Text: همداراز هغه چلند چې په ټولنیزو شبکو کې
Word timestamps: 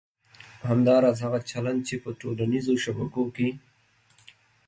همداراز 0.69 1.17
هغه 1.25 1.39
چلند 1.49 1.79
چې 1.87 1.95
په 2.03 2.09
ټولنیزو 2.21 2.73
شبکو 2.83 3.23
کې 3.35 3.49